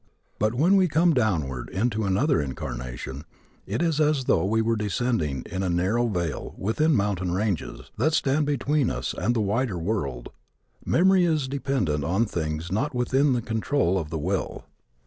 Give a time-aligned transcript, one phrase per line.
[0.39, 3.23] But when we come downward into another incarnation
[3.67, 8.13] it is as though we were descending in a narrow vale within mountain ranges that
[8.13, 10.29] stand between us and the wider world.
[10.83, 14.65] Memory is dependent on things not within the control of the will.